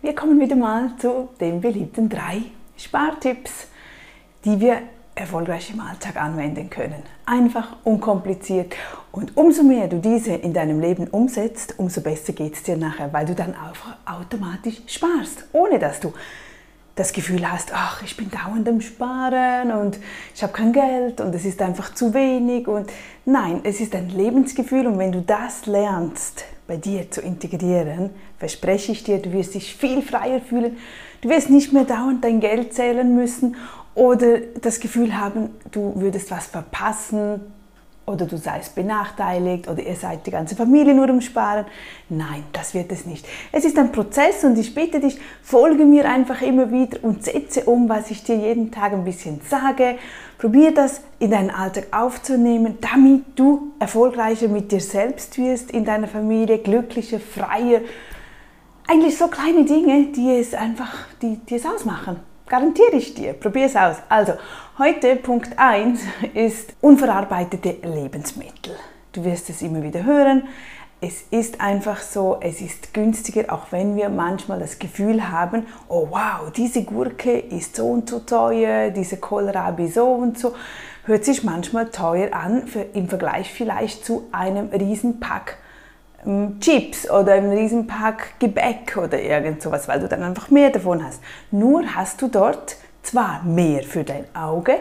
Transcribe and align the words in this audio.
Wir 0.00 0.14
kommen 0.14 0.38
wieder 0.38 0.54
mal 0.54 0.92
zu 0.98 1.28
den 1.40 1.60
beliebten 1.60 2.08
drei 2.08 2.42
Spartipps, 2.76 3.66
die 4.44 4.60
wir 4.60 4.82
erfolgreich 5.16 5.72
im 5.74 5.80
Alltag 5.80 6.16
anwenden 6.16 6.70
können. 6.70 7.02
Einfach, 7.26 7.74
unkompliziert 7.82 8.76
und 9.10 9.36
umso 9.36 9.64
mehr 9.64 9.88
du 9.88 9.98
diese 9.98 10.34
in 10.34 10.52
deinem 10.52 10.78
Leben 10.78 11.08
umsetzt, 11.08 11.74
umso 11.78 12.00
besser 12.00 12.32
geht 12.32 12.54
es 12.54 12.62
dir 12.62 12.76
nachher, 12.76 13.12
weil 13.12 13.26
du 13.26 13.34
dann 13.34 13.56
einfach 13.56 13.96
automatisch 14.06 14.82
sparst, 14.86 15.48
ohne 15.52 15.80
dass 15.80 15.98
du 15.98 16.12
das 16.94 17.12
Gefühl 17.12 17.50
hast, 17.50 17.72
ach, 17.74 18.00
ich 18.04 18.16
bin 18.16 18.30
dauernd 18.30 18.68
am 18.68 18.80
Sparen 18.80 19.72
und 19.72 19.98
ich 20.32 20.44
habe 20.44 20.52
kein 20.52 20.72
Geld 20.72 21.20
und 21.20 21.34
es 21.34 21.44
ist 21.44 21.60
einfach 21.60 21.92
zu 21.94 22.14
wenig. 22.14 22.68
Und 22.68 22.88
nein, 23.24 23.62
es 23.64 23.80
ist 23.80 23.96
ein 23.96 24.10
Lebensgefühl 24.10 24.86
und 24.86 24.98
wenn 24.98 25.10
du 25.10 25.22
das 25.22 25.66
lernst, 25.66 26.44
bei 26.68 26.76
dir 26.76 27.10
zu 27.10 27.20
integrieren, 27.22 28.10
verspreche 28.38 28.92
ich 28.92 29.02
dir, 29.02 29.18
du 29.18 29.32
wirst 29.32 29.54
dich 29.54 29.74
viel 29.74 30.02
freier 30.02 30.40
fühlen. 30.40 30.76
Du 31.22 31.30
wirst 31.30 31.50
nicht 31.50 31.72
mehr 31.72 31.84
dauernd 31.84 32.22
dein 32.22 32.38
Geld 32.38 32.74
zählen 32.74 33.16
müssen 33.16 33.56
oder 33.96 34.38
das 34.60 34.78
Gefühl 34.78 35.18
haben, 35.18 35.50
du 35.72 35.94
würdest 35.96 36.30
was 36.30 36.46
verpassen 36.46 37.40
oder 38.08 38.26
du 38.26 38.36
seist 38.36 38.74
benachteiligt 38.74 39.68
oder 39.68 39.82
ihr 39.82 39.94
seid 39.94 40.26
die 40.26 40.30
ganze 40.30 40.56
Familie 40.56 40.94
nur 40.94 41.08
am 41.08 41.20
Sparen. 41.20 41.66
Nein, 42.08 42.44
das 42.52 42.74
wird 42.74 42.90
es 42.90 43.06
nicht. 43.06 43.26
Es 43.52 43.64
ist 43.64 43.78
ein 43.78 43.92
Prozess 43.92 44.42
und 44.44 44.58
ich 44.58 44.74
bitte 44.74 45.00
dich, 45.00 45.18
folge 45.42 45.84
mir 45.84 46.08
einfach 46.08 46.42
immer 46.42 46.70
wieder 46.70 46.98
und 47.02 47.24
setze 47.24 47.64
um, 47.64 47.88
was 47.88 48.10
ich 48.10 48.24
dir 48.24 48.36
jeden 48.36 48.70
Tag 48.70 48.92
ein 48.92 49.04
bisschen 49.04 49.40
sage. 49.48 49.96
Probier 50.38 50.72
das 50.72 51.00
in 51.18 51.32
deinen 51.32 51.50
Alltag 51.50 51.88
aufzunehmen, 51.90 52.78
damit 52.80 53.24
du 53.36 53.72
erfolgreicher 53.78 54.48
mit 54.48 54.72
dir 54.72 54.80
selbst 54.80 55.36
wirst, 55.36 55.70
in 55.70 55.84
deiner 55.84 56.08
Familie, 56.08 56.58
glücklicher, 56.58 57.18
freier. 57.20 57.80
Eigentlich 58.86 59.18
so 59.18 59.28
kleine 59.28 59.64
Dinge, 59.64 60.06
die 60.06 60.30
es 60.36 60.54
einfach, 60.54 60.94
die, 61.20 61.36
die 61.36 61.56
es 61.56 61.66
ausmachen. 61.66 62.27
Garantiere 62.48 62.96
ich 62.96 63.12
dir. 63.12 63.34
Probier 63.34 63.66
es 63.66 63.76
aus. 63.76 63.96
Also, 64.08 64.32
heute 64.78 65.16
Punkt 65.16 65.58
1 65.58 66.00
ist 66.32 66.72
unverarbeitete 66.80 67.76
Lebensmittel. 67.86 68.74
Du 69.12 69.22
wirst 69.22 69.50
es 69.50 69.60
immer 69.60 69.82
wieder 69.82 70.02
hören. 70.04 70.48
Es 70.98 71.24
ist 71.30 71.60
einfach 71.60 72.00
so, 72.00 72.38
es 72.40 72.62
ist 72.62 72.94
günstiger, 72.94 73.52
auch 73.52 73.66
wenn 73.70 73.96
wir 73.96 74.08
manchmal 74.08 74.60
das 74.60 74.78
Gefühl 74.78 75.30
haben, 75.30 75.66
oh 75.88 76.08
wow, 76.10 76.50
diese 76.50 76.84
Gurke 76.84 77.38
ist 77.38 77.76
so 77.76 77.90
und 77.90 78.08
so 78.08 78.20
teuer, 78.20 78.90
diese 78.90 79.18
Kohlrabi 79.18 79.86
so 79.86 80.06
und 80.06 80.38
so. 80.38 80.54
Hört 81.04 81.26
sich 81.26 81.44
manchmal 81.44 81.90
teuer 81.90 82.32
an 82.32 82.64
im 82.94 83.08
Vergleich 83.08 83.52
vielleicht 83.52 84.06
zu 84.06 84.26
einem 84.32 84.68
Riesenpack 84.68 85.58
Chips 86.60 87.08
oder 87.08 87.34
einen 87.34 87.52
Riesenpack 87.52 88.40
Gebäck 88.40 88.96
oder 88.96 89.20
irgend 89.22 89.62
sowas, 89.62 89.86
weil 89.86 90.00
du 90.00 90.08
dann 90.08 90.22
einfach 90.22 90.50
mehr 90.50 90.70
davon 90.70 91.04
hast. 91.04 91.20
Nur 91.50 91.94
hast 91.94 92.20
du 92.20 92.28
dort 92.28 92.76
zwar 93.02 93.42
mehr 93.44 93.82
für 93.84 94.04
dein 94.04 94.24
Auge, 94.34 94.76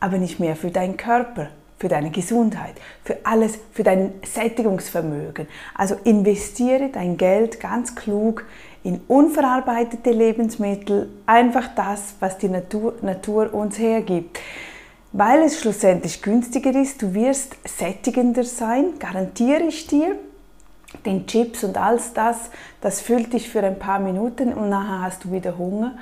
aber 0.00 0.18
nicht 0.18 0.38
mehr 0.38 0.54
für 0.54 0.70
deinen 0.70 0.96
Körper, 0.96 1.48
für 1.78 1.88
deine 1.88 2.10
Gesundheit, 2.10 2.74
für 3.04 3.18
alles, 3.24 3.58
für 3.72 3.82
dein 3.82 4.12
Sättigungsvermögen. 4.22 5.48
Also 5.74 5.96
investiere 6.04 6.90
dein 6.90 7.16
Geld 7.16 7.58
ganz 7.58 7.94
klug 7.94 8.44
in 8.82 9.00
unverarbeitete 9.08 10.10
Lebensmittel, 10.10 11.08
einfach 11.24 11.68
das, 11.74 12.14
was 12.20 12.38
die 12.38 12.48
Natur, 12.48 12.94
Natur 13.02 13.52
uns 13.52 13.78
hergibt. 13.78 14.38
Weil 15.12 15.42
es 15.42 15.60
schlussendlich 15.60 16.22
günstiger 16.22 16.78
ist, 16.78 17.00
du 17.00 17.14
wirst 17.14 17.56
sättigender 17.64 18.44
sein, 18.44 18.98
garantiere 18.98 19.62
ich 19.62 19.86
dir 19.86 20.16
den 21.04 21.26
Chips 21.26 21.64
und 21.64 21.76
alles 21.76 22.12
das, 22.12 22.50
das 22.80 23.00
füllt 23.00 23.32
dich 23.32 23.48
für 23.48 23.62
ein 23.62 23.78
paar 23.78 23.98
Minuten 23.98 24.52
und 24.52 24.68
nachher 24.68 25.02
hast 25.02 25.24
du 25.24 25.32
wieder 25.32 25.58
Hunger. 25.58 25.92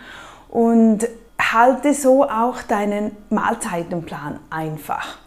Und 0.49 1.09
halte 1.53 1.95
so 1.95 2.25
auch 2.25 2.63
deinen 2.63 3.17
Mahlzeitenplan 3.31 4.41
einfach. 4.51 5.19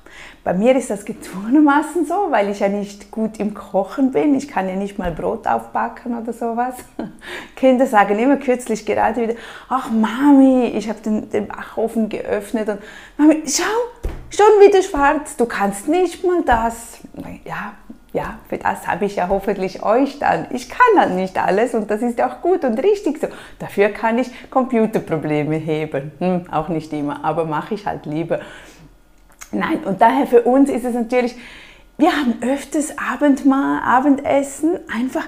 Bei 0.44 0.54
mir 0.54 0.76
ist 0.78 0.90
das 0.90 1.04
gezwungenermaßen 1.04 2.06
so, 2.06 2.28
weil 2.30 2.50
ich 2.50 2.62
ja 2.62 2.70
nicht 2.70 3.12
gut 3.12 3.38
im 3.38 3.54
Kochen 3.54 4.12
bin. 4.12 4.34
Ich 4.34 4.48
kann 4.48 4.70
ja 4.70 4.76
nicht 4.76 4.98
mal 4.98 5.12
Brot 5.12 5.46
aufbacken 5.46 6.18
oder 6.18 6.32
sowas. 6.32 6.76
Kinder 7.56 7.86
sagen 7.86 8.18
immer 8.18 8.38
kürzlich 8.38 8.86
gerade 8.86 9.22
wieder, 9.22 9.34
ach 9.68 9.92
Mami, 9.92 10.68
ich 10.68 10.88
habe 10.88 11.00
den, 11.02 11.30
den 11.30 11.48
Backofen 11.48 12.08
geöffnet 12.08 12.70
und 12.70 12.80
Mami, 13.18 13.44
schau, 13.46 13.64
schon 14.30 14.66
wieder 14.66 14.82
schwarz, 14.82 15.36
du 15.36 15.46
kannst 15.46 15.90
nicht 15.90 16.24
mal 16.24 16.42
das. 16.44 17.00
Ja, 17.44 17.74
ja, 18.18 18.40
für 18.50 18.58
das 18.58 18.88
habe 18.88 19.06
ich 19.06 19.16
ja 19.16 19.28
hoffentlich 19.30 19.84
euch 19.84 20.18
dann. 20.18 20.48
Ich 20.50 20.70
kann 20.70 20.80
dann 20.96 21.16
nicht 21.16 21.38
alles 21.38 21.76
und 21.76 21.92
das 21.92 22.02
ist 22.02 22.20
auch 22.20 22.42
gut 22.42 22.64
und 22.64 22.82
richtig 22.82 23.22
so. 23.22 23.28
Dafür 23.60 23.90
kann 23.90 24.18
ich 24.18 24.32
Computerprobleme 24.50 25.56
heben. 25.58 26.12
Hm, 26.18 26.46
auch 26.52 26.68
nicht 26.68 26.92
immer, 26.94 27.24
aber 27.24 27.46
mache 27.46 27.76
ich 27.76 27.86
halt 27.86 28.08
lieber. 28.08 28.40
Nein, 29.52 29.84
und 29.86 30.02
daher 30.02 30.26
für 30.26 30.42
uns 30.42 30.68
ist 30.68 30.84
es 30.84 30.96
natürlich, 30.96 31.36
wir 32.00 32.12
haben 32.12 32.40
öfters 32.42 32.96
Abendmahl, 32.98 33.82
Abendessen, 33.84 34.80
einfach 34.92 35.26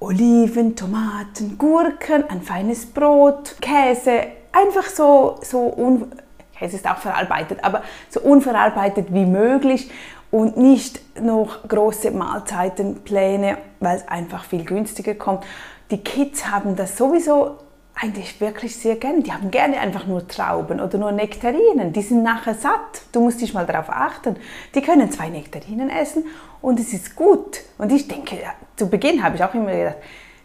Oliven, 0.00 0.74
Tomaten, 0.74 1.56
Gurken, 1.56 2.24
ein 2.28 2.42
feines 2.42 2.84
Brot, 2.84 3.54
Käse, 3.60 4.26
einfach 4.50 4.86
so, 4.86 5.38
so 5.40 5.72
un 5.76 6.10
Käse 6.58 6.76
ist 6.76 6.88
auch 6.88 6.98
verarbeitet, 6.98 7.60
aber 7.62 7.82
so 8.10 8.20
unverarbeitet 8.20 9.14
wie 9.14 9.24
möglich 9.24 9.90
und 10.34 10.56
nicht 10.56 11.00
noch 11.20 11.68
große 11.68 12.10
Mahlzeitenpläne, 12.10 13.56
weil 13.78 13.98
es 13.98 14.08
einfach 14.08 14.44
viel 14.44 14.64
günstiger 14.64 15.14
kommt. 15.14 15.44
Die 15.92 15.98
Kids 15.98 16.50
haben 16.50 16.74
das 16.74 16.96
sowieso 16.96 17.58
eigentlich 17.94 18.40
wirklich 18.40 18.74
sehr 18.74 18.96
gerne. 18.96 19.22
Die 19.22 19.32
haben 19.32 19.52
gerne 19.52 19.78
einfach 19.78 20.08
nur 20.08 20.26
Trauben 20.26 20.80
oder 20.80 20.98
nur 20.98 21.12
Nektarinen. 21.12 21.92
Die 21.92 22.02
sind 22.02 22.24
nachher 22.24 22.54
satt. 22.54 23.02
Du 23.12 23.20
musst 23.20 23.42
dich 23.42 23.54
mal 23.54 23.64
darauf 23.64 23.88
achten. 23.88 24.34
Die 24.74 24.82
können 24.82 25.08
zwei 25.12 25.28
Nektarinen 25.28 25.88
essen 25.88 26.24
und 26.60 26.80
es 26.80 26.92
ist 26.92 27.14
gut. 27.14 27.60
Und 27.78 27.92
ich 27.92 28.08
denke, 28.08 28.36
zu 28.74 28.90
Beginn 28.90 29.22
habe 29.22 29.36
ich 29.36 29.44
auch 29.44 29.54
immer 29.54 29.70
gedacht, 29.70 29.98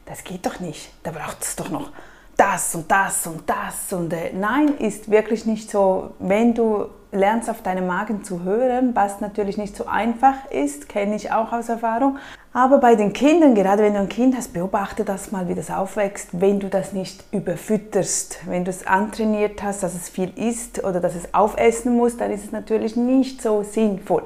das 0.06 0.24
geht 0.24 0.46
doch 0.46 0.60
nicht. 0.60 0.92
Da 1.02 1.10
braucht 1.10 1.42
es 1.42 1.56
doch 1.56 1.72
noch 1.72 1.90
das 2.38 2.76
und 2.76 2.92
das 2.92 3.26
und 3.26 3.50
das. 3.50 3.92
Und 3.92 4.14
äh, 4.14 4.34
nein, 4.36 4.78
ist 4.78 5.10
wirklich 5.10 5.48
nicht 5.48 5.72
so. 5.72 6.12
Wenn 6.20 6.54
du 6.54 6.90
lernst 7.12 7.50
auf 7.50 7.62
deinen 7.62 7.88
Magen 7.88 8.24
zu 8.24 8.44
hören, 8.44 8.96
was 8.96 9.20
natürlich 9.20 9.58
nicht 9.58 9.76
so 9.76 9.88
einfach 9.88 10.50
ist, 10.52 10.90
kenne 10.90 11.16
ich 11.16 11.32
auch 11.32 11.52
aus 11.52 11.70
Erfahrung. 11.70 12.18
Aber 12.54 12.80
bei 12.80 12.96
den 12.96 13.14
Kindern, 13.14 13.56
gerade 13.56 13.84
wenn 13.84 13.94
du 13.94 14.00
ein 14.00 14.10
Kind 14.10 14.36
hast, 14.36 14.54
beobachte 14.54 15.06
das 15.06 15.32
mal, 15.32 15.48
wie 15.48 15.56
das 15.56 15.72
aufwächst, 15.72 16.30
wenn 16.34 16.60
du 16.60 16.68
das 16.68 16.94
nicht 16.94 17.24
überfütterst. 17.32 18.40
Wenn 18.46 18.64
du 18.64 18.72
es 18.72 18.86
antrainiert 18.86 19.64
hast, 19.64 19.84
dass 19.84 19.96
es 19.96 20.10
viel 20.10 20.32
isst 20.36 20.84
oder 20.84 21.00
dass 21.00 21.16
es 21.16 21.34
aufessen 21.34 21.96
muss, 21.96 22.18
dann 22.18 22.32
ist 22.32 22.46
es 22.46 22.52
natürlich 22.52 22.96
nicht 22.96 23.42
so 23.42 23.64
sinnvoll. 23.64 24.24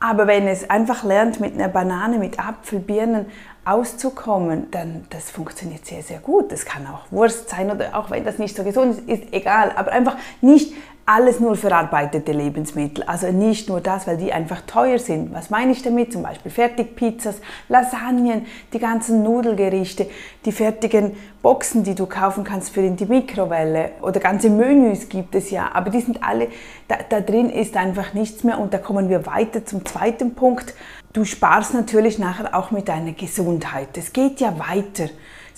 Aber 0.00 0.26
wenn 0.26 0.48
es 0.48 0.70
einfach 0.70 1.04
lernt, 1.04 1.40
mit 1.40 1.54
einer 1.54 1.68
Banane, 1.68 2.18
mit 2.18 2.38
Apfel, 2.38 2.78
Birnen 2.78 3.26
auszukommen, 3.66 4.70
dann 4.70 5.04
das 5.10 5.30
funktioniert 5.30 5.84
sehr, 5.84 6.02
sehr 6.02 6.18
gut. 6.18 6.50
Das 6.50 6.64
kann 6.64 6.86
auch 6.86 7.02
Wurst 7.10 7.50
sein 7.50 7.70
oder 7.70 7.94
auch 7.94 8.10
wenn 8.10 8.24
das 8.24 8.38
nicht 8.38 8.56
so 8.56 8.64
gesund 8.64 8.98
ist, 8.98 9.08
ist 9.08 9.32
egal. 9.32 9.72
Aber 9.76 9.92
einfach 9.92 10.16
nicht 10.40 10.72
alles 11.12 11.40
nur 11.40 11.56
verarbeitete 11.56 12.30
Lebensmittel. 12.30 13.02
Also 13.02 13.32
nicht 13.32 13.68
nur 13.68 13.80
das, 13.80 14.06
weil 14.06 14.16
die 14.16 14.32
einfach 14.32 14.60
teuer 14.60 14.98
sind. 14.98 15.34
Was 15.34 15.50
meine 15.50 15.72
ich 15.72 15.82
damit? 15.82 16.12
Zum 16.12 16.22
Beispiel 16.22 16.52
Fertigpizzas, 16.52 17.36
Lasagnen, 17.68 18.46
die 18.72 18.78
ganzen 18.78 19.24
Nudelgerichte, 19.24 20.06
die 20.44 20.52
fertigen 20.52 21.16
Boxen, 21.42 21.82
die 21.82 21.96
du 21.96 22.06
kaufen 22.06 22.44
kannst 22.44 22.70
für 22.70 22.82
in 22.82 22.96
die 22.96 23.06
Mikrowelle 23.06 23.90
oder 24.02 24.20
ganze 24.20 24.50
Menüs 24.50 25.08
gibt 25.08 25.34
es 25.34 25.50
ja. 25.50 25.70
Aber 25.72 25.90
die 25.90 26.00
sind 26.00 26.22
alle, 26.22 26.46
da, 26.86 26.98
da 27.08 27.20
drin 27.20 27.50
ist 27.50 27.76
einfach 27.76 28.14
nichts 28.14 28.44
mehr. 28.44 28.60
Und 28.60 28.72
da 28.72 28.78
kommen 28.78 29.08
wir 29.08 29.26
weiter 29.26 29.66
zum 29.66 29.84
zweiten 29.84 30.36
Punkt. 30.36 30.74
Du 31.12 31.24
sparst 31.24 31.74
natürlich 31.74 32.20
nachher 32.20 32.54
auch 32.54 32.70
mit 32.70 32.86
deiner 32.86 33.12
Gesundheit. 33.12 33.96
Es 33.96 34.12
geht 34.12 34.40
ja 34.40 34.56
weiter. 34.60 35.10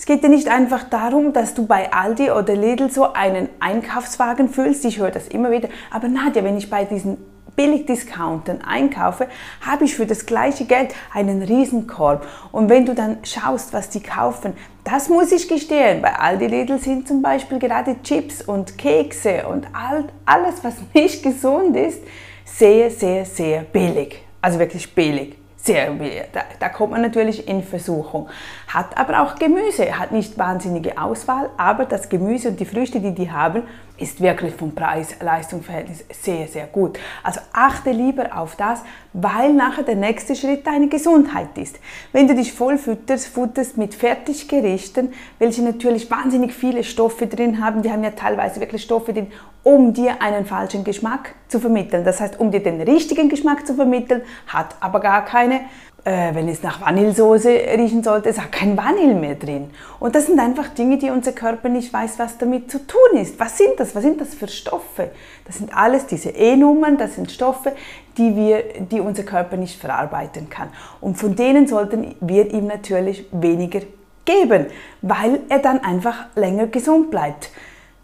Es 0.03 0.07
geht 0.07 0.21
dir 0.21 0.27
nicht 0.27 0.49
einfach 0.49 0.83
darum, 0.83 1.31
dass 1.31 1.53
du 1.53 1.65
bei 1.65 1.93
Aldi 1.93 2.29
oder 2.31 2.57
Lidl 2.57 2.91
so 2.91 3.13
einen 3.13 3.47
Einkaufswagen 3.61 4.49
füllst. 4.49 4.83
Ich 4.83 4.99
höre 4.99 5.11
das 5.11 5.29
immer 5.29 5.49
wieder. 5.49 5.69
Aber 5.91 6.09
Nadja, 6.09 6.43
wenn 6.43 6.57
ich 6.57 6.69
bei 6.69 6.83
diesen 6.83 7.15
Billigdiscountern 7.55 8.59
einkaufe, 8.63 9.29
habe 9.61 9.85
ich 9.85 9.95
für 9.95 10.05
das 10.05 10.25
gleiche 10.25 10.65
Geld 10.65 10.93
einen 11.13 11.41
Riesenkorb. 11.41 12.27
Und 12.51 12.69
wenn 12.69 12.85
du 12.85 12.93
dann 12.95 13.19
schaust, 13.23 13.71
was 13.71 13.87
die 13.91 14.01
kaufen, 14.01 14.51
das 14.83 15.07
muss 15.07 15.31
ich 15.31 15.47
gestehen. 15.47 16.01
Bei 16.01 16.19
Aldi 16.19 16.47
Lidl 16.47 16.79
sind 16.79 17.07
zum 17.07 17.21
Beispiel 17.21 17.59
gerade 17.59 17.95
Chips 18.03 18.41
und 18.41 18.77
Kekse 18.77 19.47
und 19.47 19.67
all, 19.71 20.03
alles, 20.25 20.55
was 20.63 20.75
nicht 20.93 21.23
gesund 21.23 21.77
ist, 21.77 22.01
sehr, 22.43 22.91
sehr, 22.91 23.23
sehr 23.23 23.61
billig. 23.61 24.21
Also 24.41 24.59
wirklich 24.59 24.93
billig 24.93 25.37
sehr, 25.63 25.93
da, 26.33 26.41
da, 26.59 26.67
kommt 26.67 26.91
man 26.91 27.01
natürlich 27.01 27.47
in 27.47 27.63
Versuchung. 27.63 28.29
Hat 28.67 28.97
aber 28.97 29.21
auch 29.21 29.35
Gemüse, 29.35 29.97
hat 29.97 30.11
nicht 30.11 30.37
wahnsinnige 30.37 30.97
Auswahl, 31.01 31.49
aber 31.55 31.85
das 31.85 32.09
Gemüse 32.09 32.49
und 32.49 32.59
die 32.59 32.65
Früchte, 32.65 32.99
die 32.99 33.13
die 33.13 33.31
haben, 33.31 33.63
ist 33.97 34.21
wirklich 34.21 34.55
vom 34.55 34.73
Preis-Leistung-Verhältnis 34.73 36.03
sehr, 36.11 36.47
sehr 36.47 36.65
gut. 36.65 36.97
Also 37.21 37.39
achte 37.53 37.91
lieber 37.91 38.35
auf 38.37 38.55
das, 38.55 38.81
weil 39.13 39.53
nachher 39.53 39.83
der 39.83 39.95
nächste 39.95 40.35
Schritt 40.35 40.65
deine 40.65 40.87
Gesundheit 40.87 41.57
ist. 41.57 41.79
Wenn 42.11 42.27
du 42.27 42.33
dich 42.33 42.53
voll 42.53 42.77
fütterst, 42.77 43.27
futterst 43.27 43.77
mit 43.77 43.93
Fertiggerichten, 43.93 45.13
welche 45.37 45.61
natürlich 45.61 46.09
wahnsinnig 46.09 46.53
viele 46.53 46.83
Stoffe 46.83 47.27
drin 47.27 47.63
haben, 47.63 47.83
die 47.83 47.91
haben 47.91 48.03
ja 48.03 48.11
teilweise 48.11 48.59
wirklich 48.59 48.81
Stoffe 48.81 49.13
drin, 49.13 49.31
um 49.63 49.93
dir 49.93 50.21
einen 50.21 50.45
falschen 50.45 50.83
Geschmack 50.83 51.35
zu 51.47 51.59
vermitteln. 51.59 52.03
Das 52.03 52.19
heißt, 52.19 52.39
um 52.39 52.51
dir 52.51 52.61
den 52.61 52.81
richtigen 52.81 53.29
Geschmack 53.29 53.65
zu 53.67 53.75
vermitteln, 53.75 54.23
hat 54.47 54.75
aber 54.79 54.99
gar 54.99 55.23
keine 55.23 55.61
äh, 56.05 56.35
wenn 56.35 56.49
es 56.49 56.61
nach 56.63 56.81
Vanillesoße 56.81 57.49
riechen 57.77 58.03
sollte, 58.03 58.29
ist 58.29 58.39
auch 58.39 58.51
kein 58.51 58.75
Vanille 58.75 59.15
mehr 59.15 59.35
drin. 59.35 59.71
Und 59.99 60.15
das 60.15 60.25
sind 60.25 60.39
einfach 60.39 60.69
Dinge, 60.69 60.97
die 60.97 61.09
unser 61.09 61.31
Körper 61.31 61.69
nicht 61.69 61.93
weiß, 61.93 62.19
was 62.19 62.37
damit 62.37 62.69
zu 62.69 62.85
tun 62.85 63.19
ist. 63.19 63.39
Was 63.39 63.57
sind 63.57 63.71
das? 63.77 63.95
Was 63.95 64.03
sind 64.03 64.19
das 64.19 64.33
für 64.33 64.47
Stoffe? 64.47 65.11
Das 65.45 65.57
sind 65.57 65.75
alles 65.75 66.05
diese 66.05 66.29
E-Nummern, 66.29 66.97
das 66.97 67.15
sind 67.15 67.31
Stoffe, 67.31 67.73
die, 68.17 68.35
wir, 68.35 68.63
die 68.91 68.99
unser 68.99 69.23
Körper 69.23 69.55
nicht 69.55 69.79
verarbeiten 69.79 70.49
kann. 70.49 70.69
Und 70.99 71.17
von 71.17 71.35
denen 71.35 71.67
sollten 71.67 72.15
wir 72.19 72.51
ihm 72.53 72.67
natürlich 72.67 73.25
weniger 73.31 73.79
geben, 74.25 74.67
weil 75.01 75.39
er 75.49 75.59
dann 75.59 75.79
einfach 75.83 76.25
länger 76.35 76.67
gesund 76.67 77.11
bleibt 77.11 77.49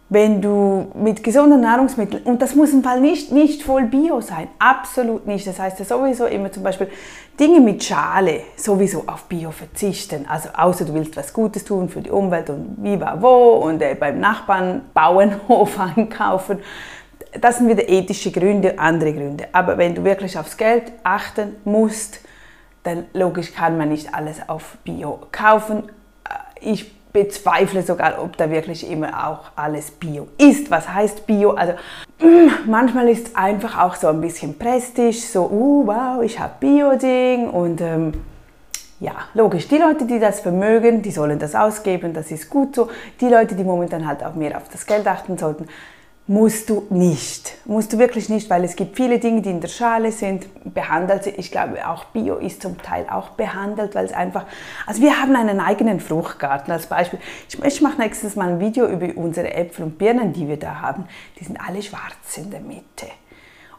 wenn 0.10 0.42
du 0.42 0.92
mit 0.96 1.24
gesunden 1.24 1.62
Nahrungsmitteln, 1.62 2.24
und 2.24 2.42
das 2.42 2.56
muss 2.56 2.74
im 2.74 2.84
Fall 2.84 3.00
nicht, 3.00 3.32
nicht 3.32 3.62
voll 3.62 3.84
Bio 3.84 4.22
sein, 4.22 4.48
absolut 4.58 5.28
nicht. 5.28 5.46
Das 5.46 5.60
heißt 5.60 5.78
ja 5.78 5.86
sowieso 5.86 6.26
immer 6.26 6.52
zum 6.52 6.64
Beispiel 6.64 6.90
Dinge 7.40 7.60
mit 7.60 7.84
Schale 7.84 8.42
sowieso 8.58 9.04
auf 9.06 9.26
Bio 9.26 9.52
verzichten. 9.52 10.26
Also 10.28 10.50
außer 10.54 10.86
du 10.86 10.96
willst 10.96 11.16
was 11.16 11.32
Gutes 11.32 11.64
tun 11.64 11.90
für 11.90 12.02
die 12.02 12.10
Umwelt 12.10 12.50
und 12.50 12.78
wie 12.82 13.00
war 13.00 13.22
wo 13.22 13.60
und 13.64 13.82
äh, 13.84 13.96
beim 13.96 14.20
Nachbarn 14.20 14.82
Bauernhof 14.96 15.80
einkaufen. 15.96 16.60
Das 17.40 17.60
sind 17.60 17.70
wieder 17.70 17.88
ethische 17.88 18.32
Gründe, 18.32 18.80
andere 18.80 19.14
Gründe. 19.14 19.48
Aber 19.52 19.78
wenn 19.78 19.94
du 19.94 20.04
wirklich 20.04 20.40
aufs 20.40 20.58
Geld 20.58 20.92
achten 21.04 21.56
musst, 21.66 22.22
dann 22.82 23.06
logisch 23.14 23.54
kann 23.54 23.78
man 23.78 23.90
nicht 23.90 24.16
alles 24.16 24.38
auf 24.50 24.78
Bio 24.84 25.20
kaufen. 25.32 25.84
Ich 26.60 26.99
bezweifle 27.12 27.82
sogar, 27.82 28.22
ob 28.22 28.38
da 28.38 28.50
wirklich 28.50 28.90
immer 28.90 29.28
auch 29.28 29.52
alles 29.56 29.92
Bio 29.92 30.28
ist. 30.38 30.70
Was 30.70 30.88
heißt 30.88 31.26
Bio? 31.26 31.52
Also 31.52 31.74
manchmal 32.68 33.10
ist 33.10 33.36
einfach 33.36 33.80
auch 33.80 33.96
so 33.96 34.08
ein 34.08 34.22
bisschen 34.22 34.58
Prestige, 34.58 35.14
so, 35.14 35.46
uh, 35.46 35.88
wow, 35.88 36.24
ich 36.24 36.40
habe 36.40 36.54
Bio-Ding 36.60 37.50
und 37.50 37.82
ähm, 37.82 38.14
ja, 39.00 39.14
logisch, 39.34 39.68
die 39.68 39.78
Leute, 39.78 40.06
die 40.06 40.20
das 40.20 40.42
vermögen, 40.42 41.02
die 41.02 41.12
sollen 41.12 41.40
das 41.40 41.56
ausgeben, 41.56 42.14
das 42.14 42.32
ist 42.32 42.50
gut 42.50 42.76
so. 42.76 42.90
Die 43.22 43.30
Leute, 43.30 43.56
die 43.56 43.64
momentan 43.64 44.06
halt 44.06 44.24
auch 44.24 44.36
mehr 44.36 44.58
auf 44.58 44.68
das 44.70 44.86
Geld 44.86 45.08
achten 45.08 45.38
sollten, 45.38 45.68
musst 46.30 46.70
du 46.70 46.86
nicht. 46.92 47.58
Musst 47.66 47.92
du 47.92 47.98
wirklich 47.98 48.30
nicht, 48.30 48.52
weil 48.52 48.64
es 48.64 48.76
gibt 48.76 48.96
viele 48.96 49.18
Dinge, 49.18 49.42
die 49.42 49.50
in 49.50 49.62
der 49.62 49.68
Schale 49.68 50.12
sind, 50.12 50.48
behandelt. 50.76 51.26
Ich 51.26 51.52
glaube, 51.52 51.90
auch 51.90 52.06
Bio 52.06 52.36
ist 52.36 52.62
zum 52.62 52.80
Teil 52.80 53.08
auch 53.10 53.30
behandelt, 53.30 53.96
weil 53.96 54.06
es 54.06 54.14
einfach, 54.14 54.46
also 54.86 55.02
wir 55.02 55.20
haben 55.20 55.36
einen 55.36 55.60
eigenen 55.60 56.00
Fruchtgarten 56.00 56.72
als 56.72 56.86
Beispiel. 56.86 57.18
Ich, 57.50 57.58
ich 57.64 57.81
mache 57.81 58.00
nächstes 58.00 58.36
Mal 58.36 58.50
ein 58.50 58.60
Video 58.60 58.86
über 58.86 59.08
unsere 59.16 59.52
Äpfel 59.56 59.86
und 59.86 59.98
Birnen, 59.98 60.31
die 60.31 60.48
wir 60.48 60.58
da 60.58 60.81
haben. 60.81 61.08
Die 61.40 61.46
sind 61.46 61.60
alle 61.68 61.81
schwarz 61.81 62.38
in 62.38 62.52
der 62.52 62.62
Mitte. 62.62 63.08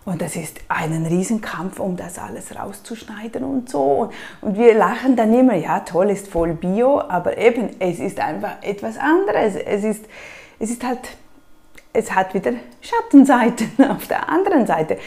Und 0.05 0.20
das 0.20 0.35
ist 0.35 0.58
ein 0.67 1.06
Riesenkampf, 1.06 1.79
um 1.79 1.96
das 1.96 2.19
alles 2.19 2.58
rauszuschneiden 2.58 3.44
und 3.44 3.70
so. 3.70 4.11
Und, 4.41 4.58
wir 4.58 4.75
lachen 4.75 5.14
dann 5.14 5.32
immer, 5.32 5.55
ja 5.55 5.81
toll, 5.81 6.11
ist 6.11 6.26
voll 6.26 6.55
Bio, 6.55 7.00
aber 7.00 7.38
eben, 7.38 7.76
es 7.79 8.00
ist 8.00 8.19
einfach 8.19 8.56
etwas 8.62 8.99
anderes. 8.99 9.55
Es 9.55 9.85
ist, 9.85 10.05
es 10.58 10.70
ist 10.70 10.85
halt 10.85 10.99
es 11.92 12.14
hat 12.14 12.34
wieder 12.34 12.52
Schattenseiten 12.81 13.72
auf 13.90 14.06
der 14.06 14.28
anderen 14.28 14.66
Seite. 14.66 14.98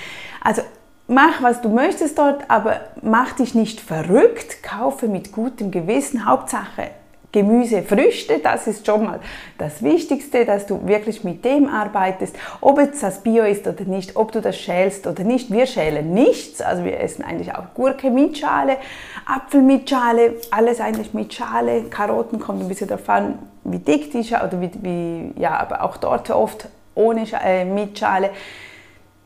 Also 0.41 0.61
mach, 1.07 1.41
was 1.41 1.61
du 1.61 1.69
möchtest 1.69 2.17
dort, 2.17 2.49
aber 2.49 2.81
mach 3.01 3.33
dich 3.33 3.55
nicht 3.55 3.79
verrückt, 3.79 4.63
kaufe 4.63 5.07
mit 5.07 5.31
gutem 5.31 5.71
Gewissen, 5.71 6.25
Hauptsache 6.25 6.91
Gemüse, 7.33 7.81
Früchte, 7.81 8.37
das 8.37 8.67
ist 8.67 8.85
schon 8.85 9.05
mal 9.05 9.19
das 9.57 9.81
Wichtigste, 9.81 10.45
dass 10.45 10.67
du 10.67 10.85
wirklich 10.85 11.23
mit 11.23 11.43
dem 11.43 11.67
arbeitest, 11.67 12.35
ob 12.61 12.77
es 12.77 12.99
das 12.99 13.23
Bio 13.23 13.43
ist 13.43 13.65
oder 13.65 13.85
nicht, 13.85 14.15
ob 14.15 14.31
du 14.31 14.39
das 14.39 14.55
schälst 14.55 15.07
oder 15.07 15.23
nicht. 15.23 15.51
Wir 15.51 15.65
schälen 15.65 16.13
nichts, 16.13 16.61
also 16.61 16.85
wir 16.85 16.99
essen 16.99 17.25
eigentlich 17.25 17.55
auch 17.55 17.73
Gurke 17.73 18.11
mit 18.11 18.37
Schale, 18.37 18.77
Apfel 19.25 19.63
mit 19.63 19.89
Schale, 19.89 20.35
alles 20.51 20.79
eigentlich 20.79 21.15
mit 21.15 21.33
Schale, 21.33 21.85
Karotten 21.85 22.39
kommt 22.39 22.61
ein 22.61 22.67
bisschen 22.67 22.91
an, 23.07 23.39
wie 23.63 23.79
dick 23.79 24.11
die 24.11 24.23
Schale, 24.23 24.47
oder 24.47 24.61
wie, 24.61 24.71
wie, 24.81 25.41
ja, 25.41 25.57
aber 25.59 25.83
auch 25.83 25.97
dort 25.97 26.29
oft 26.29 26.67
ohne 26.95 27.25
Schale, 27.25 27.43
äh, 27.43 27.65
mit 27.65 27.97
Schale. 27.97 28.29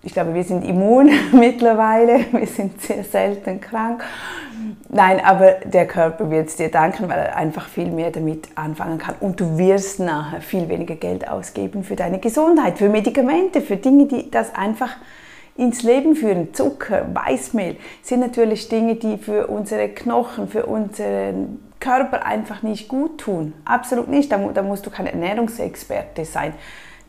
Ich 0.04 0.14
glaube, 0.14 0.34
wir 0.34 0.44
sind 0.44 0.64
immun 0.64 1.10
mittlerweile, 1.34 2.26
wir 2.32 2.48
sind 2.48 2.82
sehr 2.82 3.04
selten 3.04 3.60
krank. 3.60 4.04
Nein, 4.90 5.20
aber 5.24 5.56
der 5.66 5.86
Körper 5.86 6.30
wird 6.32 6.48
es 6.48 6.56
dir 6.56 6.70
danken, 6.70 7.10
weil 7.10 7.20
er 7.20 7.36
einfach 7.36 7.68
viel 7.68 7.92
mehr 7.92 8.12
damit 8.12 8.48
anfangen 8.56 8.98
kann. 8.98 9.16
Und 9.20 9.40
du 9.40 9.58
wirst 9.58 10.00
nachher 10.00 10.42
viel 10.42 10.70
weniger 10.70 10.96
Geld 10.96 11.28
ausgeben 11.28 11.84
für 11.84 11.96
deine 11.96 12.20
Gesundheit, 12.20 12.78
für 12.78 12.90
Medikamente, 12.90 13.62
für 13.62 13.78
Dinge, 13.78 14.08
die 14.08 14.32
das 14.32 14.56
einfach 14.56 14.96
ins 15.58 15.84
Leben 15.84 16.16
führen. 16.16 16.54
Zucker, 16.54 17.06
Weißmehl 17.14 17.78
sind 18.02 18.22
natürlich 18.22 18.70
Dinge, 18.70 18.96
die 18.96 19.18
für 19.18 19.48
unsere 19.48 19.90
Knochen, 19.90 20.48
für 20.48 20.66
unseren 20.66 21.60
Körper 21.80 22.26
einfach 22.26 22.64
nicht 22.64 22.88
gut 22.88 23.20
tun. 23.20 23.54
Absolut 23.66 24.08
nicht. 24.08 24.32
Da, 24.32 24.38
da 24.38 24.62
musst 24.64 24.86
du 24.86 24.90
kein 24.90 25.08
Ernährungsexperte 25.08 26.26
sein. 26.26 26.54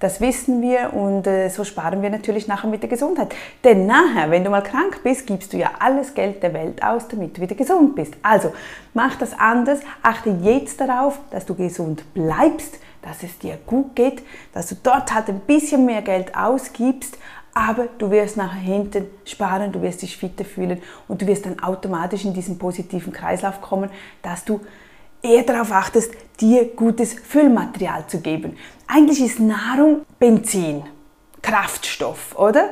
Das 0.01 0.21
wissen 0.21 0.63
wir 0.63 0.93
und 0.95 1.27
äh, 1.27 1.49
so 1.49 1.65
sparen 1.65 2.03
wir 2.03 2.11
natürlich 2.11 2.47
nachher 2.47 2.69
mit 2.69 2.83
der 2.83 2.89
Gesundheit. 2.89 3.35
Denn 3.65 3.87
nachher, 3.87 4.31
wenn 4.31 4.45
du 4.45 4.51
mal 4.51 4.63
krank 4.63 5.01
bist, 5.03 5.27
gibst 5.27 5.53
du 5.53 5.57
ja 5.57 5.71
alles 5.81 6.15
Geld 6.15 6.43
der 6.43 6.55
Welt 6.55 6.85
aus, 6.85 7.09
damit 7.09 7.37
du 7.37 7.41
wieder 7.41 7.57
gesund 7.57 7.97
bist. 7.97 8.15
Also 8.23 8.53
mach 8.95 9.17
das 9.17 9.37
anders, 9.37 9.81
achte 10.03 10.31
jetzt 10.31 10.81
darauf, 10.81 11.19
dass 11.33 11.47
du 11.47 11.57
gesund 11.57 12.05
bleibst, 12.15 12.79
dass 13.03 13.25
es 13.25 13.39
dir 13.39 13.59
gut 13.67 13.97
geht, 13.97 14.23
dass 14.53 14.69
du 14.69 14.77
dort 14.81 15.13
halt 15.13 15.29
ein 15.31 15.41
bisschen 15.41 15.85
mehr 15.85 16.03
Geld 16.03 16.37
ausgibst, 16.37 17.19
aber 17.55 17.89
du 17.99 18.11
wirst 18.11 18.37
nachher 18.37 18.61
hinten 18.61 19.07
sparen, 19.25 19.73
du 19.73 19.83
wirst 19.83 20.03
dich 20.03 20.17
fitter 20.17 20.45
fühlen 20.45 20.81
und 21.09 21.23
du 21.23 21.27
wirst 21.27 21.47
dann 21.47 21.61
automatisch 21.61 22.25
in 22.25 22.35
diesen 22.35 22.59
positiven 22.59 23.13
Kreislauf 23.13 23.61
kommen, 23.61 23.91
dass 24.23 24.45
du 24.45 24.61
eher 25.23 25.43
darauf 25.43 25.73
achtest, 25.73 26.13
dir 26.41 26.67
gutes 26.67 27.15
Füllmaterial 27.15 28.07
zu 28.07 28.21
geben. 28.21 28.57
Eigentlich 28.87 29.21
ist 29.21 29.41
Nahrung 29.41 30.03
Benzin, 30.19 30.85
Kraftstoff, 31.43 32.39
oder? 32.39 32.71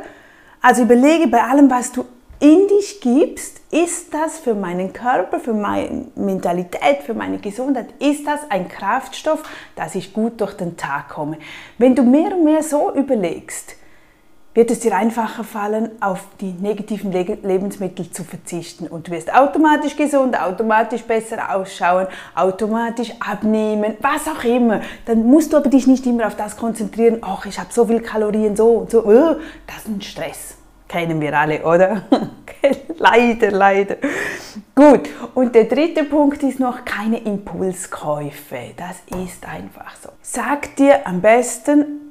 Also 0.62 0.82
überlege 0.82 1.29
bei 1.29 1.43
allem, 1.43 1.70
was 1.70 1.93
du 1.93 2.05
in 2.38 2.69
dich 2.69 3.00
gibst, 3.00 3.61
ist 3.70 4.12
das 4.12 4.38
für 4.38 4.55
meinen 4.55 4.93
Körper, 4.93 5.40
für 5.40 5.55
meine 5.55 6.06
Mentalität, 6.14 7.02
für 7.05 7.14
meine 7.14 7.38
Gesundheit, 7.38 7.88
ist 7.99 8.26
das 8.26 8.40
ein 8.50 8.69
Kraftstoff, 8.69 9.43
dass 9.75 9.94
ich 9.94 10.12
gut 10.12 10.40
durch 10.40 10.55
den 10.55 10.76
Tag 10.76 11.08
komme. 11.08 11.38
Wenn 11.79 11.94
du 11.94 12.03
mehr 12.03 12.36
und 12.36 12.44
mehr 12.44 12.62
so 12.62 12.93
überlegst, 12.94 13.77
wird 14.56 14.70
es 14.70 14.81
dir 14.81 14.96
einfacher 14.96 15.44
fallen, 15.44 15.91
auf 16.01 16.25
die 16.41 16.51
negativen 16.51 17.13
Lebensmittel 17.13 18.10
zu 18.10 18.25
verzichten. 18.25 18.86
Und 18.86 19.06
du 19.06 19.13
wirst 19.13 19.32
automatisch 19.32 19.94
gesund, 19.96 20.41
automatisch 20.41 21.03
besser 21.03 21.55
ausschauen, 21.55 22.06
automatisch 22.34 23.13
abnehmen, 23.20 23.98
was 24.01 24.27
auch 24.27 24.43
immer. 24.44 24.81
Dann 25.05 25.27
musst 25.27 25.53
du 25.53 25.58
aber 25.58 25.69
dich 25.69 25.86
nicht 25.86 26.06
immer 26.06 26.27
auf 26.27 26.36
das 26.36 26.56
konzentrieren, 26.56 27.19
ach, 27.20 27.44
ich 27.44 27.58
habe 27.58 27.70
so 27.70 27.84
viel 27.84 28.01
Kalorien, 28.01 28.56
so 28.56 28.69
und 28.69 28.91
so. 28.91 29.05
Oh, 29.05 29.36
das 29.67 29.77
ist 29.84 29.89
ein 29.89 30.01
Stress. 30.01 30.55
Kennen 30.89 31.20
wir 31.20 31.39
alle, 31.39 31.63
oder? 31.63 32.03
leider, 32.96 33.51
leider. 33.51 33.96
Gut, 34.75 35.10
und 35.34 35.55
der 35.55 35.65
dritte 35.65 36.05
Punkt 36.05 36.43
ist 36.43 36.60
noch 36.60 36.86
keine 36.86 37.19
Impulskäufe. 37.19 38.72
Das 38.77 39.03
ist 39.20 39.46
einfach 39.46 39.96
so. 39.96 40.08
Sag 40.22 40.77
dir 40.77 41.06
am 41.06 41.20
besten, 41.20 42.06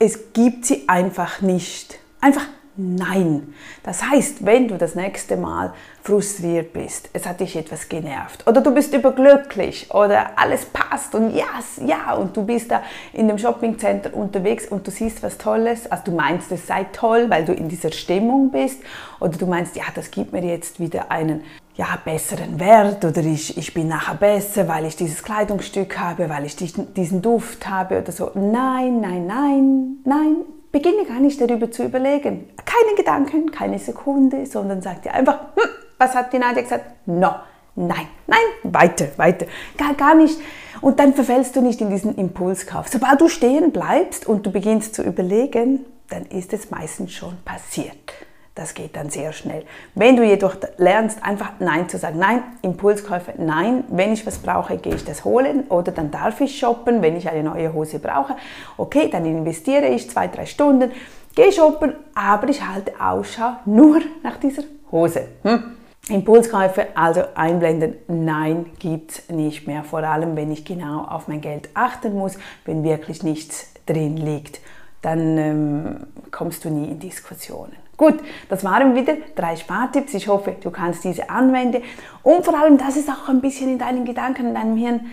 es 0.00 0.32
gibt 0.32 0.64
sie 0.64 0.88
einfach 0.88 1.42
nicht. 1.42 1.98
Einfach 2.22 2.46
nein. 2.74 3.54
Das 3.82 4.02
heißt, 4.02 4.46
wenn 4.46 4.66
du 4.66 4.78
das 4.78 4.94
nächste 4.94 5.36
Mal 5.36 5.74
frustriert 6.02 6.72
bist, 6.72 7.10
es 7.12 7.26
hat 7.26 7.40
dich 7.40 7.54
etwas 7.54 7.88
genervt 7.90 8.46
oder 8.46 8.62
du 8.62 8.72
bist 8.72 8.94
überglücklich 8.94 9.90
oder 9.92 10.38
alles 10.38 10.64
passt 10.64 11.14
und 11.14 11.34
yes, 11.34 11.78
ja 11.84 12.14
und 12.14 12.34
du 12.34 12.46
bist 12.46 12.70
da 12.70 12.82
in 13.12 13.28
dem 13.28 13.36
Shoppingcenter 13.36 14.14
unterwegs 14.14 14.66
und 14.66 14.86
du 14.86 14.90
siehst 14.90 15.22
was 15.22 15.36
Tolles, 15.36 15.90
also 15.90 16.04
du 16.06 16.12
meinst, 16.12 16.50
es 16.52 16.66
sei 16.66 16.86
toll, 16.92 17.26
weil 17.28 17.44
du 17.44 17.52
in 17.52 17.68
dieser 17.68 17.92
Stimmung 17.92 18.50
bist 18.50 18.80
oder 19.20 19.36
du 19.36 19.46
meinst, 19.46 19.76
ja, 19.76 19.84
das 19.94 20.10
gibt 20.10 20.32
mir 20.32 20.42
jetzt 20.42 20.80
wieder 20.80 21.10
einen 21.10 21.44
ja, 21.74 21.86
besseren 22.04 22.58
Wert 22.60 23.04
oder 23.04 23.20
ich, 23.20 23.56
ich 23.56 23.72
bin 23.72 23.88
nachher 23.88 24.16
besser, 24.16 24.68
weil 24.68 24.86
ich 24.86 24.96
dieses 24.96 25.22
Kleidungsstück 25.22 25.98
habe, 25.98 26.28
weil 26.28 26.44
ich 26.44 26.56
diesen 26.56 27.22
Duft 27.22 27.68
habe 27.68 28.00
oder 28.00 28.12
so. 28.12 28.30
Nein, 28.34 29.00
nein, 29.00 29.26
nein, 29.26 29.96
nein. 30.04 30.36
Beginne 30.72 31.04
gar 31.04 31.20
nicht 31.20 31.40
darüber 31.40 31.70
zu 31.70 31.84
überlegen. 31.84 32.48
Keine 32.64 32.96
Gedanken, 32.96 33.50
keine 33.50 33.78
Sekunde, 33.78 34.46
sondern 34.46 34.82
sag 34.82 35.02
dir 35.02 35.14
einfach, 35.14 35.40
hm, 35.56 35.70
Was 36.00 36.14
hat 36.14 36.32
die 36.32 36.38
Nadja 36.38 36.62
gesagt? 36.62 37.06
No. 37.06 37.34
Nein, 37.76 38.08
nein, 38.26 38.38
weiter, 38.62 39.06
weiter. 39.16 39.46
Gar, 39.76 39.94
gar 39.94 40.14
nicht. 40.14 40.38
Und 40.80 40.98
dann 40.98 41.14
verfällst 41.14 41.54
du 41.56 41.60
nicht 41.60 41.80
in 41.82 41.90
diesen 41.90 42.14
Impulskauf. 42.16 42.88
Sobald 42.88 43.20
du 43.20 43.28
stehen 43.28 43.70
bleibst 43.70 44.26
und 44.26 44.44
du 44.44 44.50
beginnst 44.50 44.94
zu 44.94 45.02
überlegen, 45.02 45.84
dann 46.08 46.24
ist 46.26 46.52
es 46.52 46.70
meistens 46.70 47.12
schon 47.12 47.36
passiert. 47.44 48.12
Das 48.60 48.74
geht 48.74 48.94
dann 48.94 49.08
sehr 49.08 49.32
schnell. 49.32 49.64
Wenn 49.94 50.16
du 50.16 50.22
jedoch 50.22 50.54
lernst, 50.76 51.24
einfach 51.24 51.52
Nein 51.60 51.88
zu 51.88 51.96
sagen, 51.96 52.18
nein, 52.18 52.42
Impulskäufe, 52.60 53.32
nein, 53.38 53.84
wenn 53.88 54.12
ich 54.12 54.26
was 54.26 54.36
brauche, 54.36 54.76
gehe 54.76 54.94
ich 54.96 55.02
das 55.02 55.24
holen 55.24 55.64
oder 55.70 55.92
dann 55.92 56.10
darf 56.10 56.42
ich 56.42 56.58
shoppen, 56.58 57.00
wenn 57.00 57.16
ich 57.16 57.30
eine 57.30 57.42
neue 57.42 57.72
Hose 57.72 57.98
brauche. 58.00 58.36
Okay, 58.76 59.08
dann 59.10 59.24
investiere 59.24 59.86
ich 59.86 60.10
zwei, 60.10 60.28
drei 60.28 60.44
Stunden, 60.44 60.90
gehe 61.34 61.50
shoppen, 61.52 61.94
aber 62.14 62.50
ich 62.50 62.60
halte 62.62 62.92
Ausschau 63.00 63.52
nur 63.64 64.02
nach 64.22 64.36
dieser 64.36 64.64
Hose. 64.92 65.28
Hm? 65.42 65.62
Impulskäufe, 66.10 66.88
also 66.94 67.22
einblenden, 67.34 67.94
nein, 68.08 68.66
gibt 68.78 69.12
es 69.12 69.28
nicht 69.30 69.66
mehr. 69.66 69.84
Vor 69.84 70.00
allem, 70.00 70.36
wenn 70.36 70.52
ich 70.52 70.66
genau 70.66 71.04
auf 71.04 71.28
mein 71.28 71.40
Geld 71.40 71.70
achten 71.72 72.14
muss, 72.14 72.36
wenn 72.66 72.84
wirklich 72.84 73.22
nichts 73.22 73.72
drin 73.86 74.18
liegt, 74.18 74.60
dann 75.00 75.38
ähm, 75.38 75.96
kommst 76.30 76.66
du 76.66 76.68
nie 76.68 76.90
in 76.90 76.98
Diskussionen. 76.98 77.72
Gut, 78.00 78.18
das 78.48 78.64
waren 78.64 78.94
wieder 78.94 79.18
drei 79.34 79.56
Spartipps. 79.56 80.14
Ich 80.14 80.26
hoffe, 80.26 80.56
du 80.58 80.70
kannst 80.70 81.04
diese 81.04 81.28
anwenden 81.28 81.82
und 82.22 82.46
vor 82.46 82.58
allem, 82.58 82.78
dass 82.78 82.96
es 82.96 83.10
auch 83.10 83.28
ein 83.28 83.42
bisschen 83.42 83.72
in 83.72 83.78
deinen 83.78 84.06
Gedanken, 84.06 84.46
in 84.46 84.54
deinem 84.54 84.76
Hirn 84.78 85.10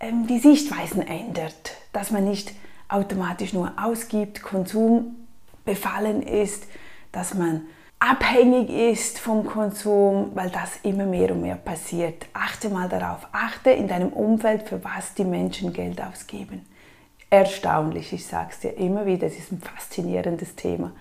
ähm, 0.00 0.26
die 0.26 0.40
Sichtweisen 0.40 1.06
ändert, 1.06 1.76
dass 1.92 2.10
man 2.10 2.24
nicht 2.24 2.52
automatisch 2.88 3.52
nur 3.52 3.70
ausgibt, 3.80 4.42
Konsum 4.42 5.14
befallen 5.64 6.22
ist, 6.22 6.66
dass 7.12 7.34
man 7.34 7.66
abhängig 8.00 8.68
ist 8.68 9.20
vom 9.20 9.46
Konsum, 9.46 10.32
weil 10.34 10.50
das 10.50 10.80
immer 10.82 11.06
mehr 11.06 11.30
und 11.30 11.42
mehr 11.42 11.54
passiert. 11.54 12.26
Achte 12.32 12.68
mal 12.68 12.88
darauf, 12.88 13.28
achte 13.30 13.70
in 13.70 13.86
deinem 13.86 14.12
Umfeld, 14.12 14.68
für 14.68 14.82
was 14.82 15.14
die 15.14 15.24
Menschen 15.24 15.72
Geld 15.72 16.02
ausgeben. 16.02 16.66
Erstaunlich, 17.34 18.12
ich 18.12 18.24
sage 18.24 18.50
es 18.52 18.60
dir 18.60 18.76
immer 18.78 19.06
wieder, 19.06 19.26
es 19.26 19.36
ist 19.36 19.50
ein 19.50 19.60
faszinierendes 19.60 20.54
Thema. 20.54 20.92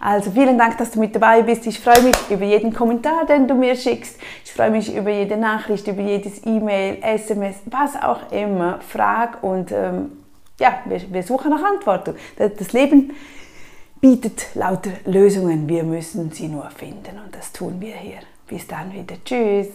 Also 0.00 0.30
vielen 0.30 0.56
Dank, 0.56 0.78
dass 0.78 0.92
du 0.92 1.00
mit 1.00 1.14
dabei 1.14 1.42
bist. 1.42 1.66
Ich 1.66 1.78
freue 1.80 2.00
mich 2.00 2.16
über 2.30 2.46
jeden 2.46 2.72
Kommentar, 2.72 3.26
den 3.26 3.46
du 3.46 3.54
mir 3.54 3.76
schickst. 3.76 4.18
Ich 4.42 4.54
freue 4.54 4.70
mich 4.70 4.96
über 4.96 5.10
jede 5.10 5.36
Nachricht, 5.36 5.86
über 5.86 6.00
jedes 6.00 6.46
E-Mail, 6.46 6.96
SMS, 7.02 7.56
was 7.66 7.94
auch 7.94 8.32
immer. 8.32 8.80
Frag 8.80 9.42
und 9.42 9.70
ähm, 9.70 10.12
ja, 10.58 10.78
wir, 10.86 11.12
wir 11.12 11.22
suchen 11.22 11.50
nach 11.50 11.62
Antworten. 11.62 12.14
Das 12.38 12.72
Leben 12.72 13.12
bietet 14.00 14.54
lauter 14.54 14.92
Lösungen. 15.04 15.68
Wir 15.68 15.84
müssen 15.84 16.32
sie 16.32 16.48
nur 16.48 16.70
finden 16.70 17.20
und 17.22 17.36
das 17.36 17.52
tun 17.52 17.76
wir 17.80 17.96
hier. 17.96 18.20
Bis 18.48 18.66
dann 18.66 18.94
wieder. 18.94 19.16
Tschüss. 19.22 19.68